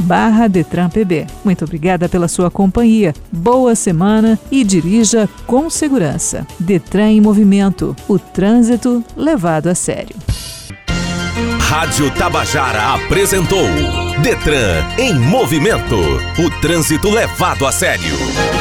DetranPB. 0.50 1.28
Muito 1.44 1.66
obrigada 1.66 2.08
pela 2.08 2.28
sua 2.28 2.50
companhia, 2.50 3.14
boa 3.32 3.76
semana 3.76 4.40
e 4.50 4.64
dirija 4.64 5.30
com 5.46 5.70
segurança. 5.70 6.48
Detran 6.60 7.12
em 7.12 7.22
Movimento, 7.22 7.96
o 8.08 8.18
trânsito 8.18 9.04
levado 9.16 9.68
a 9.68 9.76
sério. 9.76 10.16
Rádio 11.60 12.10
Tabajara 12.16 12.96
apresentou 12.96 14.09
Detran 14.22 14.84
em 14.98 15.14
movimento. 15.18 15.98
O 16.38 16.50
trânsito 16.62 17.10
levado 17.10 17.66
a 17.66 17.72
sério. 17.72 18.59